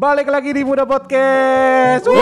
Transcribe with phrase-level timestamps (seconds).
[0.00, 2.08] Balik lagi di Muda Podcast.
[2.08, 2.16] Wuh,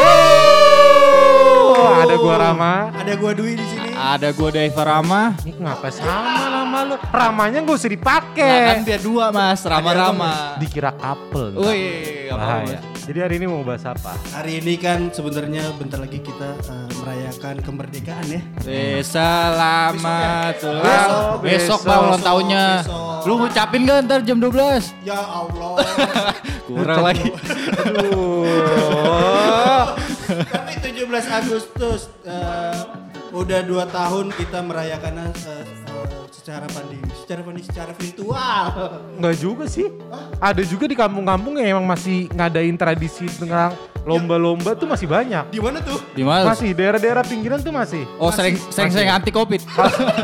[2.02, 2.90] ada gua Rama.
[2.90, 3.94] Ada gua Dwi di sini.
[3.94, 5.34] Ada gue Deva Rama.
[5.42, 6.94] Ini ngapa sama nama lu?
[7.10, 8.82] Ramanya gak usah Nah, kan dipakai.
[8.82, 10.54] biar dua mas, Rama-Rama.
[10.58, 11.54] Dikira couple.
[11.58, 12.78] Wih, apa Bahaya.
[13.08, 14.14] Jadi hari ini mau bahas apa?
[14.30, 18.40] Hari ini kan sebenarnya bentar lagi kita eh, merayakan kemerdekaan ya.
[18.66, 22.64] Eh, Selamat ulang Besok, besok, besok, bang ulang besok, tahunnya.
[22.82, 23.26] besok.
[23.26, 24.94] Lu ngucapin gak ntar jam 12?
[25.02, 25.74] Ya Allah.
[26.68, 27.32] Kurang lagi.
[27.88, 28.44] Aduh.
[30.28, 32.76] Tapi 17 Agustus eh,
[33.32, 38.64] udah dua tahun kita merayakannya eh, eh, secara pandemi, secara pandemi, secara virtual.
[39.16, 39.88] Enggak juga sih.
[40.36, 43.72] Ada juga di kampung-kampung yang emang masih ngadain tradisi tentang
[44.04, 45.48] lomba-lomba tuh masih banyak.
[45.48, 46.00] Di mana tuh?
[46.12, 46.52] Di mana?
[46.52, 48.04] Masih daerah-daerah pinggiran tuh masih.
[48.20, 49.64] Oh, sering sering sering anti covid.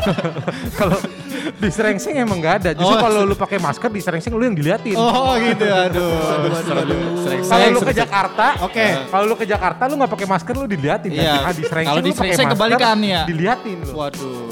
[0.81, 1.01] Kalau
[1.63, 2.71] di Serengseng emang nggak ada.
[2.73, 4.97] Justru Oh, kalau lu pakai masker di Serengseng lu yang diliatin.
[4.97, 6.15] Oh gitu, aduh.
[6.51, 7.45] aduh.
[7.45, 8.87] Kalau lu ke Jakarta, Oke.
[9.11, 11.11] Kalau lu ke Jakarta lu nggak pakai masker lu diliatin.
[11.13, 11.45] Iya.
[11.45, 13.23] Ah, di Serengseng Kalau di Serengseng masker, kebalikan ya.
[13.29, 13.93] Diliatin lu.
[13.95, 14.47] Waduh.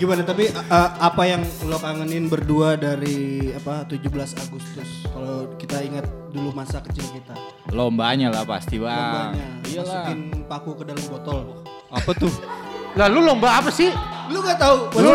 [0.00, 4.00] Gimana tapi eh, apa yang lo kangenin berdua dari apa 17
[4.48, 4.88] Agustus?
[5.04, 7.36] Kalau kita ingat dulu masa kecil kita.
[7.68, 9.36] Lombanya lah pasti bang.
[9.36, 9.46] Lombanya.
[9.68, 9.84] Iyalah.
[10.08, 10.18] Masukin
[10.48, 11.38] paku ke dalam botol.
[11.92, 12.32] Apa tuh?
[12.96, 13.92] Lah lu lomba apa sih?
[14.30, 14.76] Lu gak tahu?
[14.96, 15.12] Lu,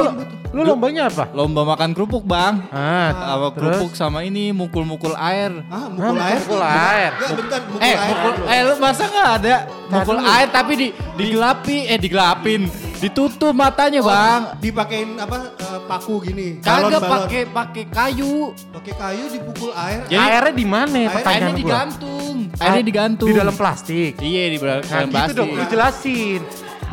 [0.52, 1.28] lu lombanya apa?
[1.32, 2.64] Lomba makan kerupuk bang.
[2.70, 3.56] Ah, Sama terus?
[3.56, 5.52] kerupuk sama ini mukul-mukul air.
[5.66, 6.38] Ah, Ah, mukul air.
[6.38, 7.12] mukul air.
[7.14, 8.00] Enggak, bentar, mukul Eh, air.
[8.14, 9.56] mukul, eh lu masa nggak ada
[9.90, 12.62] mukul air tapi di digelapi eh digelapin,
[12.98, 14.42] ditutup matanya bang.
[14.58, 16.48] Dipakein apa eh, paku gini.
[16.60, 18.52] Kagak pakai pakai kayu.
[18.72, 20.04] pakai kayu dipukul air.
[20.06, 22.36] Jadi- Airnya di mana ya Air- pertanyaan Airnya digantung.
[22.56, 23.28] Airnya Ah, digantung.
[23.28, 24.12] Di dalam plastik.
[24.18, 25.36] Iya di dalam Nah gitu plastik.
[25.36, 26.42] dong, lu jelasin.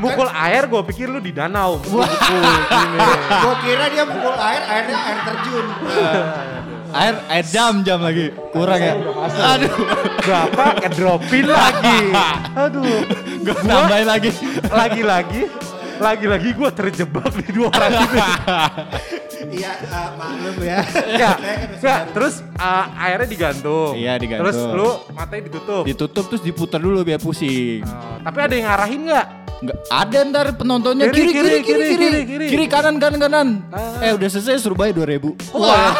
[0.03, 1.78] Mukul air gue pikir lu di danau.
[1.86, 2.42] Mukul.
[3.31, 5.67] Gua kira dia pukul air, airnya air terjun.
[6.92, 8.34] Air air jam jam lagi.
[8.50, 8.94] Kurang ya.
[9.56, 9.75] Aduh.
[10.27, 10.64] Berapa?
[10.83, 11.98] Kedropin lagi.
[12.59, 12.83] Aduh.
[13.47, 14.31] Gue tambahin lagi.
[14.66, 15.43] Lagi-lagi.
[16.03, 18.19] Lagi-lagi gue terjebak di dua orang itu.
[19.43, 20.78] Iya, eh, maklum ya.
[20.87, 22.10] Saya kan baru.
[22.15, 23.94] Terus uh, airnya digantung.
[23.94, 24.50] Iya, digantung.
[24.50, 25.82] Terus lu matanya ditutup.
[25.87, 27.82] Ditutup terus diputar dulu biar pusing.
[27.87, 29.26] Oh, tapi ada yang ngarahin nggak?
[29.62, 33.49] Enggak ada ntar penontonnya Kiri, kiri kiri kiri kiri kiri, kiri, kiri, kanan kanan kanan.
[33.71, 34.03] Ah.
[34.03, 35.39] Eh udah selesai suruh bayar 2000.
[35.55, 35.95] Wah.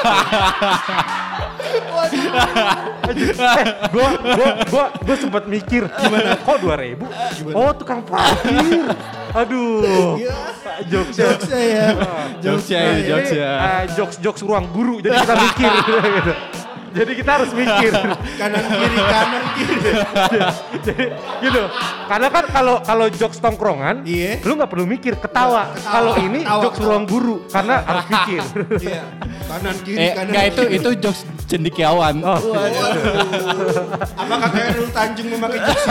[2.03, 6.35] eh, gua, gua, gua, gua sempet mikir gimana?
[6.43, 7.07] Kok dua ribu?
[7.55, 8.83] Oh tukang parkir.
[9.33, 10.19] Aduh.
[10.19, 10.37] Iya.
[10.91, 11.25] Jokesnya.
[11.31, 11.87] Jokesnya ya.
[12.43, 13.49] Jokesnya ya, Ini, jokesnya.
[13.49, 14.99] eh, jokes jokes ruang guru.
[14.99, 15.71] Jadi kita mikir.
[15.71, 16.33] gitu.
[16.93, 17.93] Jadi kita harus mikir.
[18.37, 19.77] Kanan kiri kanan kiri.
[20.83, 21.05] Jadi
[21.41, 21.63] gitu.
[22.05, 24.41] Karena kan kalau kalau jokes tongkrongan, Iya.
[24.43, 25.73] lu nggak perlu mikir, ketawa.
[25.73, 28.41] Ketawa, Kalau ini ketawa, jokes ruang guru karena harus mikir.
[28.83, 29.03] Iya.
[29.43, 30.29] Kanan kiri Eh kanan.
[30.29, 30.77] enggak itu kiri.
[30.77, 32.15] itu jokes cendikiawan.
[32.21, 32.39] Oh.
[32.39, 32.85] Waduh.
[34.15, 35.85] Apakah Khairul Tanjung memakai jokes?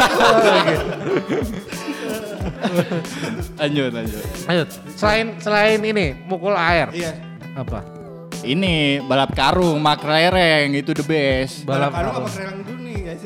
[3.57, 4.23] Lanjut lanjut.
[4.47, 4.63] Ayo,
[4.93, 7.13] selain selain ini mukul air, Iya.
[7.53, 8.00] apa?
[8.41, 11.61] Ini balap karung, mak lereng itu the best.
[11.61, 13.21] Balap Balap karung apa kerelang dulu nih guys?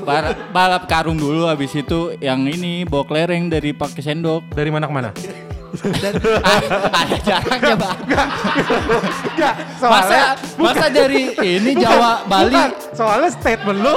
[0.00, 4.46] Balap, balap karung dulu habis itu yang ini bawa kelereng dari pakai sendok.
[4.54, 5.10] Dari mana ke mana?
[6.90, 7.96] Ada jaraknya bang.
[9.30, 10.18] Enggak, Masa
[10.58, 13.94] masa dari ini Jawa Bali Bukan, soalnya statement lu,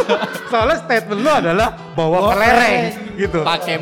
[0.52, 2.80] soalnya statement lu adalah bawa kelereng
[3.14, 3.46] gitu.
[3.46, 3.78] pakai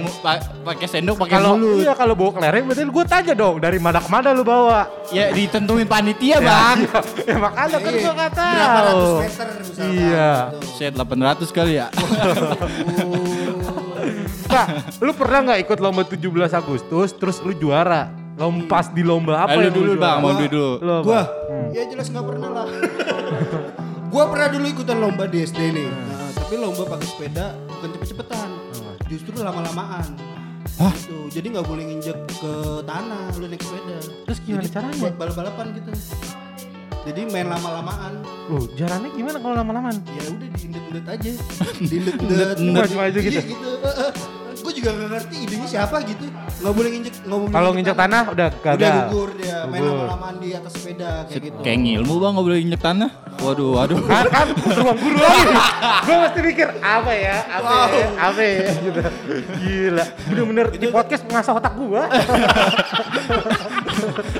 [0.62, 1.80] pakai sendok pakai Kalau mulut.
[1.80, 4.86] iya kalau bawa kelereng berarti gue tanya dong dari mana ke mana lu bawa.
[5.10, 6.86] Ya ditentuin panitia bang.
[6.86, 8.54] Ya, ya makanya kan gue nggak tahu.
[8.54, 9.92] Berapa ratus meter misalkan.
[9.92, 10.32] Iya.
[10.52, 10.66] gitu.
[10.78, 11.86] Set 800 kali ya.
[14.52, 14.66] Nah,
[15.00, 16.20] lu pernah nggak ikut lomba 17
[16.52, 18.12] Agustus terus lu juara?
[18.32, 20.70] Lompas di lomba apa Ayo yang lu dulu bang, mau dulu dulu.
[20.78, 21.04] Lu apa?
[21.04, 21.68] Gua, Hmm.
[21.70, 22.66] ya jelas nggak pernah lah.
[24.12, 25.88] gua pernah dulu ikutan lomba di SD nih.
[25.88, 28.48] Nah, tapi lomba pakai sepeda bukan cepet-cepetan,
[29.06, 30.08] justru lama-lamaan.
[30.74, 30.92] Hah?
[30.94, 31.16] Gitu.
[31.30, 32.52] Jadi nggak boleh nginjek ke
[32.82, 33.98] tanah lu naik sepeda.
[34.24, 34.96] Terus gimana Jadi caranya?
[34.98, 35.90] buat balap-balapan gitu.
[37.02, 38.12] Jadi main lama-lamaan.
[38.46, 39.96] Loh, jalannya gimana kalau lama-lamaan?
[40.08, 41.30] Ya udah diindet-indet aja.
[41.90, 42.56] Diindet-indet.
[42.62, 43.36] Maju aja gitu.
[43.36, 43.70] Iya gitu.
[44.82, 46.24] juga gak ngerti idenya siapa gitu.
[46.58, 48.78] Nggak boleh nginjek, nggak boleh Kalau nginjek tanah udah gagal.
[48.82, 51.58] Udah gugur dia, main lama-lamaan di atas sepeda kayak gitu.
[51.62, 53.10] Kayak ngilmu bang nggak boleh injek tanah.
[53.38, 53.98] Waduh, waduh.
[54.10, 55.54] kan kan ruang guru lagi
[56.06, 59.00] gue mesti mikir apa ya apa ya apa ya gitu
[59.56, 62.02] gila bener-bener di podcast mengasah otak gue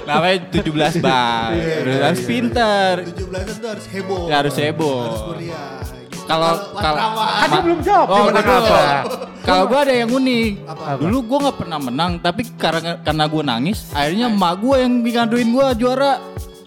[0.02, 1.48] Namanya 17 bang.
[1.54, 2.94] Iya, Udah harus pintar.
[3.06, 3.14] 17
[3.54, 4.22] itu harus heboh.
[4.26, 5.00] Ya, harus heboh.
[5.06, 5.70] Harus meriah.
[6.10, 6.24] gitu.
[6.24, 8.42] Kalau kalau kan belum jawab Oh, betul.
[8.42, 10.52] apa Kalau gue ada yang unik.
[10.70, 10.82] Apa?
[11.02, 15.48] Dulu gue nggak pernah menang, tapi karena karena gue nangis, akhirnya emak gue yang ngaduin
[15.50, 16.12] gue juara.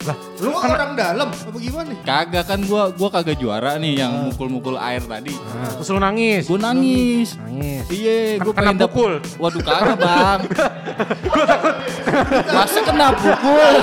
[0.06, 1.98] lah Lu orang dalam apa gimana nih?
[2.04, 5.32] Kagak kan gua gua kagak juara nih yang mukul-mukul air tadi.
[5.32, 6.44] Nah, terus lu nangis.
[6.52, 7.40] Gua nangis.
[7.40, 7.84] Nangis.
[7.88, 9.14] Iya, Kena pengen dap- pukul.
[9.40, 10.40] Waduh kagak bang.
[12.56, 13.76] Masa kena pukul?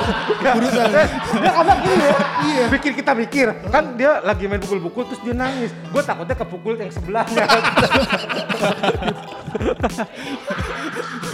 [1.40, 2.16] dia anak ini ya.
[2.44, 2.64] Iya.
[2.68, 3.48] Bikin kita mikir.
[3.72, 5.72] Kan dia lagi main pukul-pukul terus dia nangis.
[5.88, 7.44] Gue takutnya kepukul yang sebelahnya.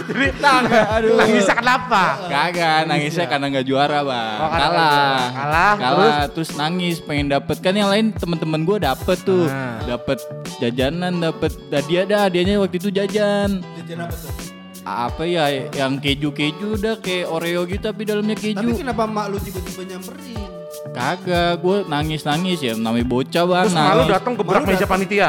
[0.09, 1.15] Jadi aduh.
[1.15, 2.03] nangisnya kenapa?
[2.27, 4.37] Kagak, nangisnya karena nggak juara bang.
[4.41, 5.29] Oh, karena kalah.
[5.31, 6.27] Kalah, kalah.
[6.29, 6.49] Terus?
[6.53, 9.79] nangis, pengen dapet kan yang lain teman-teman gue dapet tuh, Ah.
[9.85, 10.17] dapet
[10.57, 11.51] jajanan, dapet
[11.85, 13.61] dia dah, dianya waktu itu jajan.
[13.77, 14.33] Jajan apa tuh?
[14.81, 18.73] Apa ya, yang keju-keju udah kayak Oreo gitu tapi dalamnya Tapi keju.
[18.75, 20.37] kenapa mak lu tiba-tiba nyamperin?
[20.89, 23.65] Kagak, gue nangis-nangis ya, namanya bocah bang.
[23.67, 25.27] Terus malu datang gebrak meja panitia.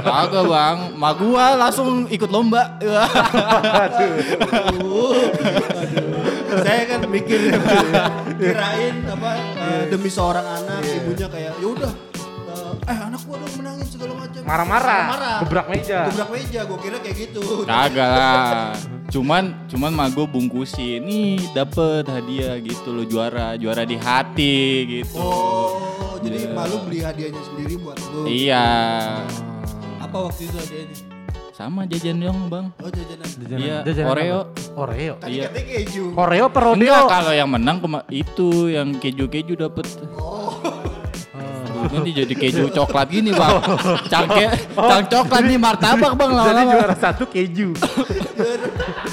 [0.00, 2.80] Kagak bang, ma gua langsung ikut lomba.
[6.60, 7.40] Saya kan mikir
[8.40, 11.92] kirain apa eh, demi seorang anak ibunya kayak ya udah
[12.52, 14.40] eh, eh anak gua dong menangis segala macam.
[14.44, 15.04] Marah-marah.
[15.08, 15.38] Marah.
[15.46, 15.98] Gebrak meja.
[16.12, 17.40] Gebrak meja, gua kira kayak gitu.
[17.64, 18.76] Kagak lah.
[19.12, 25.20] Cuman cuman mah gue bungkusin nih dapet hadiah gitu loh juara juara di hati gitu.
[25.20, 28.24] Oh, jadi malu beli hadiahnya sendiri buat lu.
[28.24, 28.64] Iya.
[30.00, 31.11] Apa waktu itu hadiahnya?
[31.52, 32.64] Sama jajan dong bang.
[32.74, 33.28] Oh jajanan.
[33.30, 34.40] Jajanan- Iya, jajanan Oreo.
[34.40, 34.48] apa?
[34.74, 35.14] Oreo.
[35.16, 35.44] Tadi Iya.
[35.46, 36.04] katanya keju.
[36.16, 36.82] Oreo per rodeo.
[36.82, 39.86] Enggak kalau yang menang kema- itu yang keju-keju dapet.
[39.92, 43.52] Aduh, Nanti jadi keju coklat gini bang.
[44.06, 46.72] Cangke, cang coklat nih martabak bang Jadi lama-lama.
[46.72, 47.68] juara satu keju.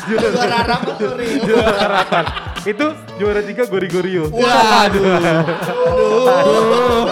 [0.08, 0.94] Juara harapan
[1.44, 2.24] juara harapan.
[2.62, 2.86] Itu
[3.18, 4.30] juara tiga gori-gorio.
[4.30, 5.02] Waduh.
[5.76, 7.06] Aduh.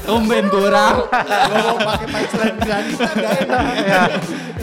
[0.00, 1.04] Tumben kurang.
[1.04, 4.10] Mau pakai punchline granita gak enak.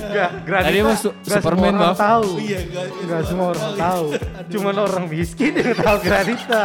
[0.08, 0.68] Enggak, granita.
[0.68, 2.30] Tadi emang su- Superman, semua orang tahu.
[2.40, 4.06] Iya, enggak Enggak semua orang tahu.
[4.48, 6.64] Cuman orang miskin yang tahu granita.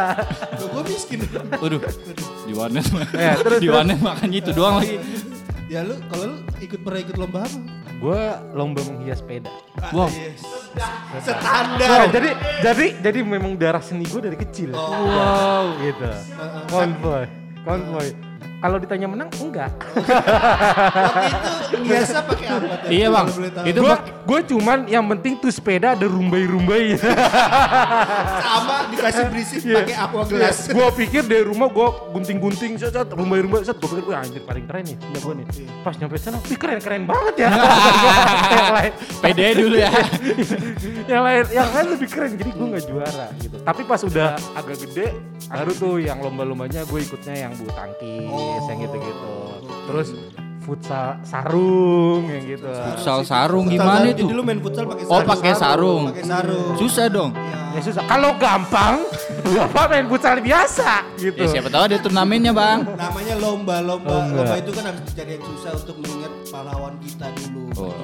[0.57, 1.19] Gue miskin.
[1.59, 1.81] Waduh.
[2.43, 2.85] Di warnet.
[3.13, 4.97] Ya, terus, Di warnet makan itu doang lagi.
[5.67, 7.59] Ya lu kalau lu ikut pernah ikut lomba apa?
[7.97, 9.49] Gue lomba menghias sepeda.
[9.89, 10.11] Wow.
[10.11, 10.43] Yes.
[10.75, 12.09] Nah, Standar.
[12.11, 12.29] jadi
[12.61, 14.75] jadi jadi memang darah seni gue dari kecil.
[14.75, 14.91] Oh.
[14.91, 16.09] Wow, gitu.
[16.67, 17.25] Konvoy,
[17.63, 18.07] konvoy.
[18.63, 19.75] Kalau ditanya menang, enggak.
[19.75, 21.27] Waktu
[21.67, 22.87] itu biasa pakai apa tuh?
[22.87, 23.27] Iya, Bang.
[23.61, 26.95] Itu Gue bak- gue cuman yang penting tuh sepeda ada rumbai-rumbai.
[26.95, 29.75] sama dikasih berisik Iya.
[29.77, 30.57] pakai aqua glass.
[30.69, 34.63] gue pikir dari rumah gue gunting-gunting set set rumbai-rumbai set gue pikir wah anjir paling
[34.63, 35.45] keren nih punya gue nih.
[35.81, 37.49] Pas nyampe sana, wih keren-keren banget ya.
[38.55, 39.91] yang lain, Pede dulu ya.
[41.11, 42.31] yang lain, yang lain lebih keren.
[42.33, 43.55] Jadi gue nggak juara gitu.
[43.59, 45.07] Tapi pas udah agak gede,
[45.45, 49.31] baru tuh yang lomba-lombanya gue ikutnya yang bulu tangkis, yang gitu-gitu.
[49.83, 50.09] Terus
[50.63, 52.71] futsal sarung yang gitu.
[52.71, 54.13] Futsal sarung Futsal gimana sarung.
[54.15, 54.23] itu?
[54.23, 56.03] Jadi lu main futsal pakai Oh pakai sarung.
[56.07, 56.73] Pakai sarung.
[56.79, 57.31] Susah dong.
[57.73, 58.03] Ya susah.
[58.05, 58.95] Kalau gampang,
[59.57, 61.35] bapak main futsal biasa gitu.
[61.35, 62.79] Ya siapa tahu ada turnamennya bang.
[62.85, 64.39] Namanya lomba, lomba, Lomba.
[64.39, 67.63] lomba itu kan harus dicari yang susah untuk mengingat pahlawan kita dulu.
[67.73, 67.95] Oh,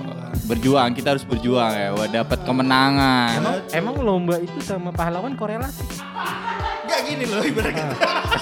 [0.50, 1.90] berjuang kita harus berjuang ya.
[1.96, 3.30] Wah dapat kemenangan.
[3.40, 5.86] Emang, emang lomba itu sama pahlawan korelasi?
[6.84, 7.94] Enggak gini loh ibaratnya.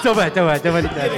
[0.02, 1.18] coba, coba, coba dicari.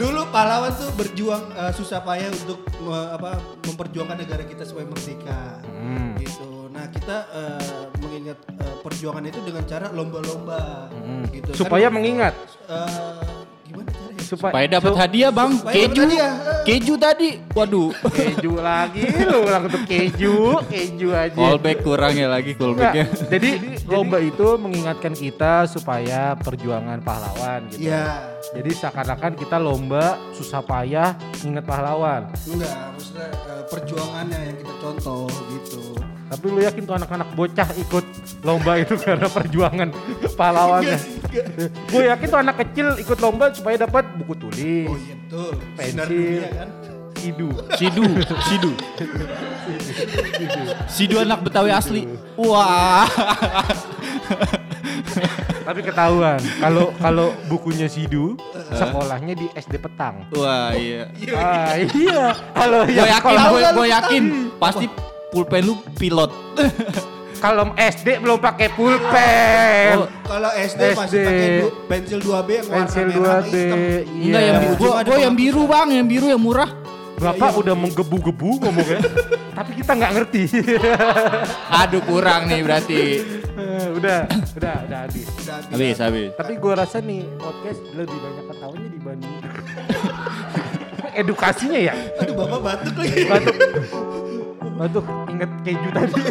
[0.00, 5.60] Dulu pahlawan tuh berjuang eh, susah payah untuk me- apa memperjuangkan negara kita supaya merdeka.
[5.68, 6.16] Hmm.
[6.16, 6.48] Gitu.
[6.70, 10.88] Nah, kita eh, mengingat eh, perjuangan itu dengan cara lomba-lomba
[11.28, 11.52] gitu.
[11.52, 12.32] Kan, Supaya mengingat.
[12.64, 13.20] eh,
[13.62, 14.22] gimana caranya?
[14.22, 15.50] Supaya, Supaya dapat hadiah bang.
[15.52, 16.00] supaya Keju.
[16.00, 16.32] hadiah.
[16.62, 17.28] Keju tadi.
[17.50, 17.90] Waduh.
[18.08, 21.34] keju lagi lu ulang untuk keju, keju aja.
[21.34, 23.04] Callback kurang ya lagi callbacknya.
[23.26, 23.50] jadi
[23.84, 27.84] lomba itu mengingatkan kita supaya perjuangan pahlawan gitu.
[27.84, 28.39] Iya.
[28.50, 31.14] Jadi seakan-akan kita lomba susah payah
[31.46, 32.34] ingat pahlawan.
[32.50, 35.94] Enggak, maksudnya eh, perjuangannya yang kita contoh gitu.
[36.30, 38.06] Tapi lu yakin tuh anak-anak bocah ikut
[38.42, 39.88] lomba itu karena perjuangan
[40.38, 40.98] pahlawannya?
[41.90, 45.52] Gue yakin tuh anak kecil ikut lomba supaya dapat buku tulis, Oh iya betul.
[45.74, 46.68] Pensil, dunia kan.
[47.20, 47.48] sidu.
[47.76, 48.04] Sidu,
[48.50, 48.70] Sidu.
[50.86, 52.02] Sidu anak Betawi asli.
[52.34, 53.06] Wah.
[55.60, 58.34] Tapi ketahuan kalau kalau bukunya sidu
[58.70, 60.24] sekolahnya di SD Petang.
[60.32, 61.08] Wah iya.
[61.32, 62.32] Ah iya.
[62.50, 64.24] Kalau yang yakin, gue gue yakin
[64.56, 64.86] pasti
[65.28, 66.30] pulpen lu pilot.
[67.38, 69.96] kalau SD belum pakai pulpen.
[69.96, 71.24] Oh, Kalau SD, masih SD.
[71.24, 73.48] pakai du- pensil 2B yang warna Pensil merah 2B.
[73.48, 73.78] sama hitam.
[73.80, 74.60] Enggak yang Iya.
[74.60, 74.74] biru.
[74.76, 76.70] Gua, gua yang biru bang, yang biru yang murah.
[77.16, 79.00] Bapak udah menggebu-gebu ngomongnya.
[79.56, 80.42] Tapi kita nggak ngerti.
[81.70, 83.00] Aduh kurang nih berarti.
[84.00, 84.24] Udah,
[84.56, 85.28] udah, udah habis.
[85.44, 85.72] Udah habis.
[85.76, 86.28] Habis habis.
[86.40, 89.34] Tapi gua rasa nih podcast lebih banyak ketawanya dibanding
[91.20, 91.94] edukasinya ya.
[92.16, 93.28] Aduh bapak batuk lagi.
[93.28, 93.56] Batuk.
[94.80, 96.12] Untuk inget keju tadi.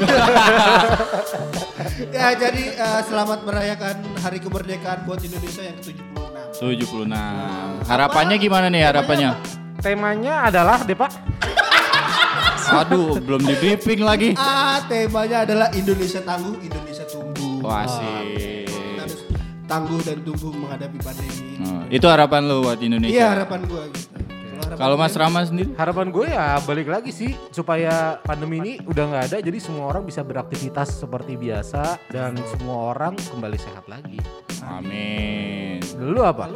[2.10, 6.82] Ya jadi eh, selamat merayakan Hari Kemerdekaan buat Indonesia yang ke-76.
[6.82, 7.86] 76.
[7.86, 9.36] Harapannya gimana nih harapannya?
[9.80, 11.12] Temanya adalah deh pak.
[12.70, 14.34] Aduh, belum di briefing lagi.
[14.38, 16.89] Ah, temanya adalah Indonesia tangguh, Indonesia
[17.70, 18.10] tumbuh.
[18.10, 19.20] Wah, Kita harus
[19.66, 21.56] tangguh dan tumbuh menghadapi pandemi ini.
[21.62, 23.26] Oh, itu harapan lo buat Iya Indonesia.
[23.30, 24.08] harapan gua gitu.
[24.70, 25.34] Kalau Mas kalian?
[25.34, 25.70] Rama sendiri?
[25.74, 30.06] Harapan gue ya balik lagi sih supaya pandemi ini udah nggak ada jadi semua orang
[30.06, 34.22] bisa beraktivitas seperti biasa dan semua orang kembali sehat lagi.
[34.62, 35.82] Amin.
[35.98, 36.54] Lu apa?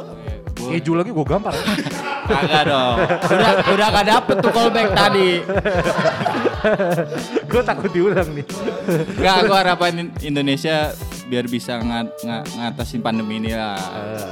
[0.54, 1.58] Keju lagi gue gampar.
[2.30, 2.96] Kagak dong.
[3.28, 5.30] Udah udah gak dapet tuh callback tadi.
[7.50, 8.44] gue takut diulang nih.
[9.16, 10.90] Enggak, aku harapan Indonesia
[11.24, 13.80] biar bisa ngat, nga- ngatasin pandemi ini lah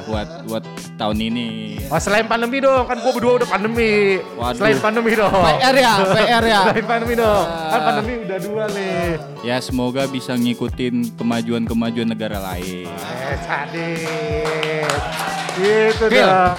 [0.05, 0.65] buat buat
[0.97, 1.49] tahun ini.
[1.89, 4.21] Oh, selain pandemi dong, kan gue berdua udah pandemi.
[4.37, 4.61] Waduh.
[4.61, 5.33] Selain pandemi dong.
[5.33, 6.61] PR ya, PR ya.
[6.69, 7.45] Selain pandemi dong.
[7.49, 9.07] Kan pandemi udah dua nih.
[9.43, 12.87] Ya semoga bisa ngikutin kemajuan-kemajuan negara lain.
[12.89, 14.93] Eh, sadis.
[15.57, 16.57] Gitu dong.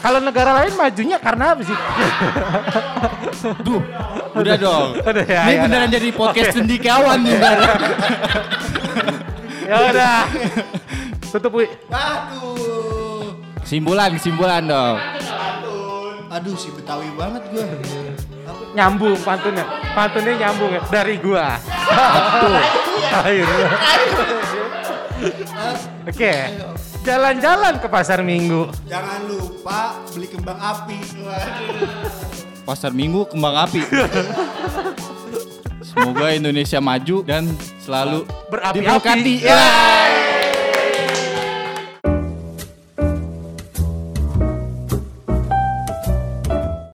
[0.00, 1.76] Kalau negara lain majunya karena apa sih?
[3.40, 3.80] Duh,
[4.34, 4.88] udah dong.
[5.00, 5.96] Udah ya, Ini ya beneran udah.
[5.96, 7.36] jadi podcast cendikiawan nih.
[7.36, 7.58] Bar.
[9.64, 10.18] Ya udah.
[11.30, 11.66] Tutup, Wi.
[11.88, 13.32] Aduh.
[13.62, 14.96] Kesimpulan, kesimpulan dong.
[16.30, 17.64] Aduh si Betawi banget gua.
[17.66, 18.62] Apa?
[18.74, 19.64] Nyambung pantunnya.
[19.94, 20.82] Pantunnya nyambung ya.
[20.86, 21.58] Dari gua.
[23.10, 23.68] Akhirnya.
[26.06, 26.32] Oke.
[27.00, 28.68] Jalan-jalan ke pasar minggu.
[28.86, 30.98] Jangan lupa beli kembang api.
[31.18, 31.80] Waduh.
[32.70, 33.82] Pasar Minggu kembang api.
[35.90, 37.50] Semoga Indonesia maju dan
[37.82, 38.78] selalu Berapi-api.
[38.78, 39.34] diberkati.